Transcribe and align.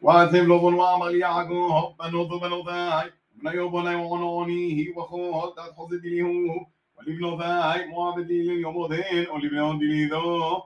واثب 0.00 0.44
لبن 0.44 0.74
وعمل 0.74 1.14
يعقوب 1.14 2.02
عنوني 2.02 3.10
هي 3.52 3.60
وخو 3.60 3.78
وبني 3.78 3.94
وعنوني 3.94 4.94
وخوت 4.96 5.58
أتحظ 5.58 5.94
دليهو 5.94 6.66
ولبن 6.96 7.38
ذاي 7.38 7.86
معبد 7.86 8.30
لليوم 8.30 8.92
ذين 8.92 9.28
ولي 9.30 9.48
بنو 9.48 9.68
ولبن 9.70 9.78
دليذو 9.78 10.62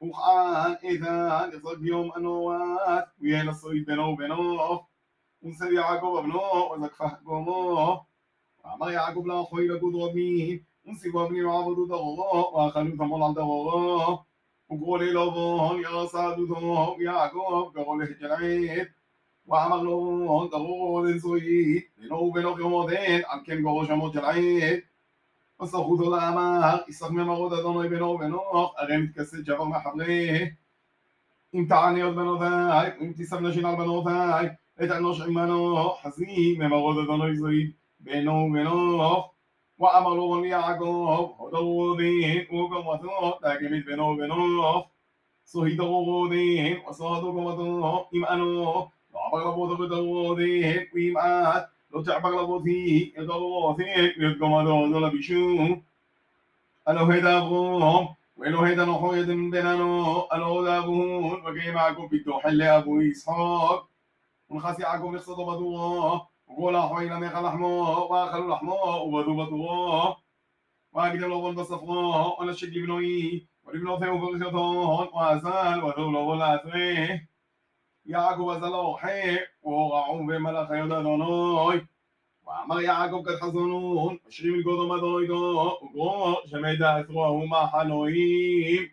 وخان 0.00 0.76
إذا 0.84 1.50
يصب 1.54 1.84
يوم 1.84 2.12
أنوات 2.16 3.08
ويا 3.22 3.42
لصيد 3.42 3.86
بنو 3.86 4.16
بنو 4.16 4.80
ونسب 5.42 5.72
يعقوب 5.72 6.16
ابنو 6.16 6.72
وزكفه 6.72 7.18
قومو 7.26 8.00
وعمر 8.64 8.90
يعقو 8.90 9.20
بلا 9.20 9.42
خويل 9.42 9.78
قدومي 9.80 10.64
ونسب 10.84 11.16
ابني 11.16 11.44
وعبدو 11.44 11.86
دغوغو 11.86 12.56
وأخلو 12.56 12.96
ثمول 12.96 13.22
عن 13.22 13.34
دغوغو 13.34 14.18
דרורו, 14.69 14.91
ואכלו 14.91 15.01
תמול 15.01 15.01
על 15.01 15.17
דרורו. 15.17 15.71
וקראו 15.71 15.71
ללבון 15.71 15.81
ירסה 15.81 16.35
דודו 16.35 16.95
יעקב 16.99 17.71
קראו 17.73 17.99
לחג'לעית 17.99 18.87
ואמר 19.47 19.81
לו 19.81 20.47
דרור 20.51 21.07
דן 21.07 21.17
זוהי 21.17 21.81
בינו 21.97 22.15
ובינו 22.15 22.59
יומודן 22.59 23.19
על 23.27 23.39
כן 23.45 23.61
גורו 23.61 23.85
שמות 23.85 24.13
של 24.13 24.25
עית 24.25 24.83
וסחותו 25.61 26.09
לאמר 26.09 26.77
ישח 26.87 27.09
ממרות 27.09 27.53
אדוני 27.53 27.89
בינו 27.89 28.05
ובינו 28.05 28.41
הרי 28.77 28.97
מתכסד 28.97 29.45
שבר 29.45 29.63
מחברי 29.63 30.49
אם 31.53 31.65
תענה 31.69 32.03
עוד 32.03 32.15
בנותיי 32.15 32.91
אם 33.01 33.11
תשם 33.17 33.45
נשין 33.45 33.65
על 33.65 33.75
בנותיי 33.75 34.49
את 34.83 34.91
אנוש 34.91 35.21
עמנו 35.21 35.89
חזי 36.01 36.57
ממרות 36.59 36.97
אדוני 37.03 37.35
זוהי 37.35 37.71
בינו 37.99 38.31
ובינו 38.31 39.03
وعمل 39.78 40.46
يعقوب 40.46 41.40
وداود 41.40 42.00
وقوة 42.52 43.38
تكبت 43.42 43.86
بنو 43.86 44.16
بنو 44.16 44.84
صهيد 45.44 45.80
وغودين 45.80 46.78
وصادق 46.88 47.34
وطنو 47.46 48.04
إمانو 48.14 48.88
وعبر 49.12 49.50
لبوت 49.50 49.78
بدودين 49.78 50.86
وإمات 50.94 51.68
لو 51.92 52.02
تعبر 52.02 52.42
لبوتي 52.42 53.12
يدلوثين 53.18 54.12
يدقم 54.18 54.64
دون 54.64 55.10
بشو 55.10 55.76
ألو 56.88 57.04
هيدا 57.04 57.38
غوم 57.38 58.08
وإلو 58.36 58.60
هيدا 58.60 58.84
نحو 58.84 59.14
يدم 59.14 59.50
دنانو 59.50 60.26
ألو 60.32 60.64
دابون 60.64 61.38
وكيما 61.46 61.88
أكو 61.88 62.06
بيتو 62.06 62.38
حل 62.38 62.62
أبو 62.62 63.00
إسحاق. 63.00 63.88
ونخاسي 64.48 64.82
أكو 64.82 65.10
مقصد 65.10 65.40
بدوه 65.40 66.26
אבו 66.51 66.71
יצחק. 66.71 66.71
ונכנס 66.71 66.71
יעקב 66.71 66.71
לכסתו 66.71 66.71
בדורו, 66.71 66.71
وقول 66.71 66.75
أحوي 66.75 67.09
لم 67.09 67.23
يخل 67.23 67.43
لحمه 67.43 67.99
وأخلوا 67.99 68.55
لحمه 68.55 68.95
وبدوا 68.95 69.45
بطوه 69.45 70.17
وأقدم 70.93 71.19
له 71.19 71.51
بصفره 71.53 72.39
ولا 72.39 72.53
شك 72.53 72.69
بنوي 72.69 73.47
ولبنو 73.63 73.99
ثيو 73.99 74.19
فرشتون 74.19 75.07
وأزال 75.13 75.83
وذو 75.83 76.11
له 76.11 76.35
لاتريه 76.35 77.29
يعقوب 78.05 78.49
أزلوا 78.49 78.97
حي 78.97 79.39
وقعوا 79.63 80.23
بملأ 80.23 80.65
خيود 80.65 80.91
أدونوي 80.91 81.87
وأمر 82.43 82.81
يعقوب 82.81 83.27
قد 83.27 83.39
حزنون 83.41 84.19
أشري 84.27 84.49
من 84.49 84.63
قدم 84.63 84.91
أدويدو 84.91 85.55
وقو 85.95 86.47
شميدا 86.51 86.99
أثروه 86.99 87.45
ما 87.45 87.67
حنويم 87.67 88.91